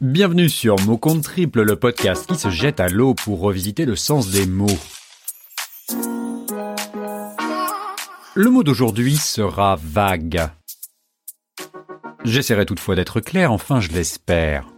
Bienvenue 0.00 0.48
sur 0.48 0.80
Mot 0.86 0.96
Compte 0.96 1.22
Triple, 1.22 1.60
le 1.60 1.76
podcast 1.76 2.26
qui 2.26 2.34
se 2.34 2.48
jette 2.48 2.80
à 2.80 2.88
l'eau 2.88 3.12
pour 3.12 3.40
revisiter 3.40 3.84
le 3.84 3.96
sens 3.96 4.30
des 4.30 4.46
mots. 4.46 4.66
Le 8.34 8.48
mot 8.48 8.62
d'aujourd'hui 8.62 9.16
sera 9.16 9.76
vague. 9.78 10.48
J'essaierai 12.24 12.64
toutefois 12.64 12.94
d'être 12.94 13.20
clair, 13.20 13.52
enfin 13.52 13.78
je 13.80 13.90
l'espère. 13.90 14.72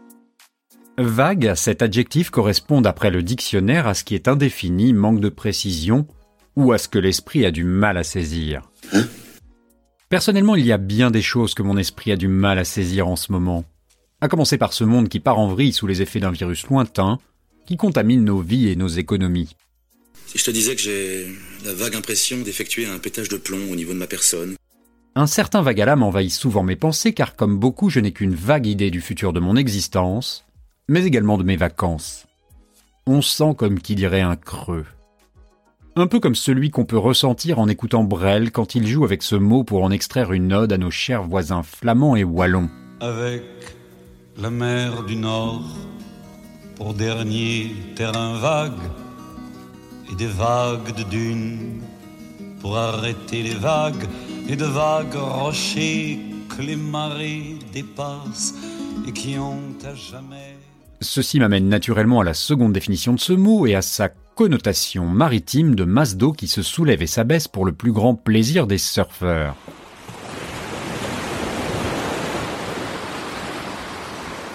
Vague, 0.99 1.53
cet 1.55 1.83
adjectif 1.83 2.31
correspond 2.31 2.81
d'après 2.81 3.13
le 3.13 3.23
dictionnaire 3.23 3.87
à 3.87 3.95
ce 3.95 4.03
qui 4.03 4.17
est 4.17 4.27
indéfini, 4.27 4.93
manque 4.93 5.21
de 5.21 5.29
précision, 5.29 6.09
ou 6.57 6.73
à 6.73 6.79
ce 6.79 6.89
que 6.89 6.99
l'esprit 6.99 7.47
a 7.47 7.53
du 7.53 7.63
mal 7.63 7.97
à 7.97 8.03
saisir. 8.03 8.63
Personnellement, 10.09 10.57
il 10.57 10.67
y 10.67 10.73
a 10.73 10.79
bien 10.79 11.13
des 11.13 11.23
choses 11.23 11.55
que 11.55 11.63
mon 11.63 11.77
esprit 11.77 12.11
a 12.11 12.17
du 12.17 12.27
mal 12.27 12.59
à 12.59 12.65
saisir 12.65 13.07
en 13.07 13.15
ce 13.15 13.31
moment. 13.31 13.65
À 14.23 14.29
commencer 14.29 14.57
par 14.57 14.73
ce 14.73 14.85
monde 14.85 15.09
qui 15.09 15.19
part 15.19 15.41
en 15.41 15.49
vrille 15.49 15.73
sous 15.73 15.89
les 15.89 16.01
effets 16.01 16.21
d'un 16.21 16.31
virus 16.31 16.69
lointain, 16.69 17.19
qui 17.67 17.77
contamine 17.77 18.25
nos 18.25 18.39
vies 18.39 18.69
et 18.69 18.77
nos 18.77 18.87
économies. 18.87 19.57
Si 20.27 20.39
je 20.39 20.45
te 20.45 20.53
disais 20.53 20.77
que 20.77 20.81
j'ai 20.81 21.27
la 21.65 21.75
vague 21.75 21.97
impression 21.97 22.39
d'effectuer 22.39 22.87
un 22.87 23.01
pétage 23.01 23.29
de 23.29 23.37
plomb 23.37 23.73
au 23.73 23.75
niveau 23.75 23.93
de 23.93 23.99
ma 23.99 24.07
personne. 24.07 24.55
Un 25.17 25.27
certain 25.27 25.61
vague 25.61 25.81
à 25.81 25.87
l'âme 25.87 26.05
envahit 26.05 26.31
souvent 26.31 26.63
mes 26.63 26.77
pensées 26.77 27.13
car 27.15 27.35
comme 27.35 27.59
beaucoup 27.59 27.91
je 27.91 27.99
n'ai 27.99 28.13
qu'une 28.13 28.37
vague 28.37 28.69
idée 28.69 28.93
du 28.93 29.01
futur 29.01 29.33
de 29.33 29.41
mon 29.41 29.57
existence, 29.57 30.45
mais 30.87 31.05
également 31.05 31.37
de 31.37 31.43
mes 31.43 31.57
vacances. 31.57 32.27
On 33.09 33.23
sent 33.23 33.57
comme 33.59 33.81
qu'il 33.81 33.99
irait 33.99 34.21
un 34.21 34.37
creux. 34.37 34.87
Un 35.97 36.07
peu 36.07 36.21
comme 36.21 36.37
celui 36.37 36.71
qu'on 36.71 36.85
peut 36.85 36.97
ressentir 36.97 37.59
en 37.59 37.67
écoutant 37.67 38.05
Brel 38.05 38.53
quand 38.53 38.77
il 38.77 38.87
joue 38.87 39.05
avec 39.05 39.25
ce 39.25 39.35
mot 39.35 39.65
pour 39.65 39.83
en 39.83 39.91
extraire 39.91 40.33
une 40.33 40.53
ode 40.53 40.73
à 40.73 40.79
nos 40.79 40.93
chers 40.93 41.25
voisins 41.25 41.65
flamands 41.65 42.15
et 42.15 42.23
wallons. 42.23 42.71
Avec 43.01 43.43
la 44.39 44.51
mer 44.51 45.05
du 45.05 45.17
Nord 45.17 45.65
pour 46.77 46.95
dernier 46.95 47.73
terrain 47.95 48.39
vague 48.39 48.73
et 50.11 50.15
des 50.15 50.27
vagues 50.27 50.95
de 50.97 51.03
dunes 51.05 51.83
pour 52.61 52.77
arrêter 52.77 53.43
les 53.43 53.55
vagues 53.55 54.07
et 54.49 54.57
de 54.57 54.65
vagues 54.65 55.15
rochers 55.15 56.19
que 56.49 56.63
les 56.63 56.77
marées 56.77 57.57
dépassent 57.73 58.55
et 59.07 59.13
qui 59.13 59.39
ont 59.39 59.75
à 59.85 59.95
jamais. 59.95 60.57
Ceci 61.01 61.41
m'amène 61.41 61.69
naturellement 61.69 62.21
à 62.21 62.25
la 62.25 62.35
seconde 62.35 62.73
définition 62.73 63.13
de 63.13 63.21
ce 63.21 63.33
mot 63.33 63.67
et 63.67 63.75
à 63.75 63.83
sa 63.83 64.09
connotation 64.09 65.07
maritime 65.07 65.75
de 65.75 65.85
masse 65.85 66.17
d'eau 66.17 66.33
qui 66.33 66.49
se 66.49 66.63
soulève 66.63 67.03
et 67.03 67.07
s'abaisse 67.07 67.49
pour 67.49 67.67
le 67.67 67.73
plus 67.73 67.93
grand 67.93 68.15
plaisir 68.15 68.67
des 68.67 68.79
surfeurs. 68.79 69.57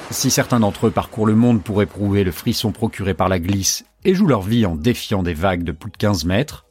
Si 0.10 0.32
certains 0.32 0.62
d'entre 0.62 0.88
eux 0.88 0.92
parcourent 0.92 1.26
le 1.26 1.36
monde 1.36 1.62
pour 1.62 1.82
éprouver 1.82 2.24
le 2.24 2.32
frisson 2.32 2.72
procuré 2.72 3.14
par 3.14 3.28
la 3.28 3.40
glisse 3.40 3.86
et 4.06 4.16
jouent 4.16 4.28
leur 4.28 4.42
vie 4.42 4.66
en 4.66 4.76
défiant 4.76 5.22
des 5.22 5.34
vagues 5.34 5.64
de 5.64 5.74
plus 5.74 5.92
de 5.92 5.98
15 5.98 6.24
mètres, 6.26 6.66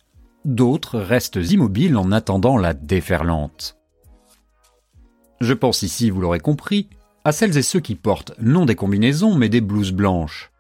d'autres 0.47 0.99
restent 0.99 1.37
immobiles 1.37 1.97
en 1.97 2.13
attendant 2.13 2.57
la 2.57 2.73
déferlante. 2.73 3.77
Je 5.41 5.53
pense 5.53 5.83
ici, 5.83 6.09
vous 6.09 6.23
l'aurez 6.23 6.41
compris, 6.41 6.89
à 7.25 7.33
celles 7.33 7.59
et 7.59 7.63
ceux 7.63 7.81
qui 7.81 7.95
portent 7.95 8.33
non 8.41 8.65
des 8.65 8.75
combinaisons 8.75 9.35
mais 9.35 9.51
des 9.51 9.61
blouses 9.61 9.93
blanches. 9.93 10.51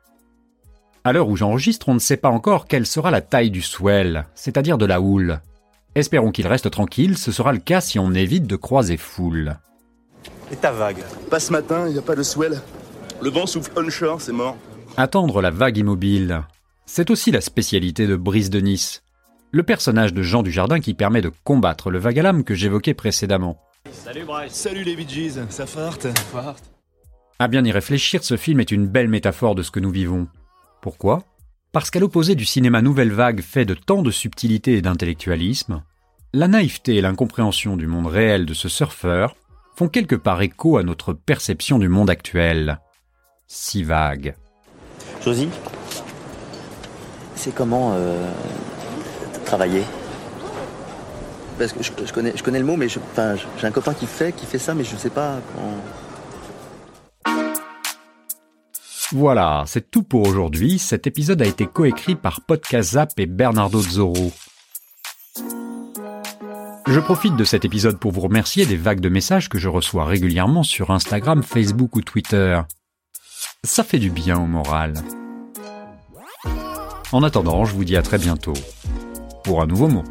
À 1.02 1.12
l'heure 1.12 1.28
où 1.28 1.36
j'enregistre, 1.36 1.88
on 1.88 1.94
ne 1.94 1.98
sait 1.98 2.16
pas 2.16 2.28
encore 2.28 2.66
quelle 2.66 2.86
sera 2.86 3.10
la 3.10 3.22
taille 3.22 3.50
du 3.50 3.62
swell, 3.62 4.26
c'est-à-dire 4.34 4.76
de 4.76 4.86
la 4.86 5.00
houle. 5.00 5.40
Espérons 5.94 6.30
qu'il 6.30 6.46
reste 6.46 6.70
tranquille, 6.70 7.16
ce 7.16 7.32
sera 7.32 7.52
le 7.52 7.58
cas 7.58 7.80
si 7.80 7.98
on 7.98 8.12
évite 8.12 8.46
de 8.46 8.56
croiser 8.56 8.98
foule. 8.98 9.56
Et 10.52 10.56
ta 10.56 10.70
vague 10.70 11.02
Pas 11.30 11.40
ce 11.40 11.52
matin, 11.52 11.86
il 11.88 11.92
n'y 11.92 11.98
a 11.98 12.02
pas 12.02 12.14
de 12.14 12.22
swell. 12.22 12.60
Le 13.20 13.30
vent 13.30 13.46
souffle 13.46 13.72
onshore, 13.76 14.20
c'est 14.20 14.32
mort. 14.32 14.56
Attendre 14.96 15.42
la 15.42 15.50
vague 15.50 15.78
immobile. 15.78 16.42
C'est 16.86 17.10
aussi 17.10 17.30
la 17.30 17.40
spécialité 17.40 18.06
de 18.06 18.14
Brice 18.14 18.50
de 18.50 18.60
Nice, 18.60 19.02
le 19.50 19.62
personnage 19.64 20.14
de 20.14 20.22
Jean 20.22 20.42
Dujardin 20.42 20.80
qui 20.80 20.94
permet 20.94 21.20
de 21.20 21.32
combattre 21.44 21.90
le 21.90 21.98
vague 21.98 22.18
à 22.18 22.22
l'âme 22.22 22.44
que 22.44 22.54
j'évoquais 22.54 22.94
précédemment. 22.94 23.60
Salut 23.90 24.24
Bryce. 24.24 24.52
Salut 24.52 24.84
les 24.84 24.94
Bee 24.94 25.08
Gees, 25.08 25.40
ça 25.48 25.66
farte. 25.66 26.06
À 27.38 27.48
bien 27.48 27.64
y 27.64 27.72
réfléchir, 27.72 28.22
ce 28.22 28.36
film 28.36 28.60
est 28.60 28.70
une 28.70 28.86
belle 28.86 29.08
métaphore 29.08 29.54
de 29.54 29.62
ce 29.62 29.70
que 29.70 29.80
nous 29.80 29.90
vivons. 29.90 30.28
Pourquoi? 30.80 31.24
Parce 31.72 31.90
qu'à 31.90 32.00
l'opposé 32.00 32.34
du 32.34 32.44
cinéma 32.44 32.82
nouvelle 32.82 33.12
vague 33.12 33.40
fait 33.40 33.64
de 33.64 33.74
tant 33.74 34.02
de 34.02 34.10
subtilité 34.10 34.74
et 34.74 34.82
d'intellectualisme, 34.82 35.82
la 36.32 36.48
naïveté 36.48 36.96
et 36.96 37.00
l'incompréhension 37.00 37.76
du 37.76 37.86
monde 37.86 38.06
réel 38.06 38.46
de 38.46 38.54
ce 38.54 38.68
surfeur 38.68 39.34
font 39.76 39.88
quelque 39.88 40.16
part 40.16 40.40
écho 40.40 40.78
à 40.78 40.82
notre 40.82 41.12
perception 41.12 41.78
du 41.78 41.88
monde 41.88 42.08
actuel. 42.08 42.80
Si 43.46 43.84
vague. 43.84 44.34
Josie, 45.22 45.50
c'est 47.34 47.54
comment 47.54 47.92
euh, 47.94 48.30
travailler? 49.44 49.82
Parce 51.58 51.72
que 51.72 51.82
je, 51.82 51.92
je 52.04 52.12
connais, 52.12 52.32
je 52.36 52.42
connais 52.42 52.58
le 52.58 52.64
mot, 52.64 52.76
mais 52.76 52.86
enfin, 53.12 53.36
j'ai 53.58 53.66
un 53.66 53.70
copain 53.70 53.94
qui 53.94 54.06
fait, 54.06 54.32
qui 54.32 54.46
fait 54.46 54.58
ça, 54.58 54.74
mais 54.74 54.84
je 54.84 54.96
sais 54.96 55.10
pas 55.10 55.36
comment. 55.52 55.76
Voilà, 59.12 59.64
c'est 59.66 59.90
tout 59.90 60.02
pour 60.02 60.26
aujourd'hui. 60.26 60.78
Cet 60.78 61.06
épisode 61.06 61.40
a 61.40 61.46
été 61.46 61.66
coécrit 61.66 62.16
par 62.16 62.40
Podcast 62.40 62.92
Zap 62.92 63.12
et 63.18 63.26
Bernardo 63.26 63.80
Zorro. 63.80 64.32
Je 66.88 67.00
profite 67.00 67.34
de 67.34 67.42
cet 67.42 67.64
épisode 67.64 67.98
pour 67.98 68.12
vous 68.12 68.20
remercier 68.20 68.64
des 68.64 68.76
vagues 68.76 69.00
de 69.00 69.08
messages 69.08 69.48
que 69.48 69.58
je 69.58 69.68
reçois 69.68 70.04
régulièrement 70.04 70.62
sur 70.62 70.92
Instagram, 70.92 71.42
Facebook 71.42 71.96
ou 71.96 72.00
Twitter. 72.00 72.60
Ça 73.64 73.82
fait 73.82 73.98
du 73.98 74.08
bien 74.08 74.38
au 74.38 74.46
moral. 74.46 74.94
En 77.10 77.24
attendant, 77.24 77.64
je 77.64 77.74
vous 77.74 77.84
dis 77.84 77.96
à 77.96 78.02
très 78.02 78.18
bientôt 78.18 78.54
pour 79.42 79.62
un 79.62 79.66
nouveau 79.66 79.88
mot. 79.88 80.04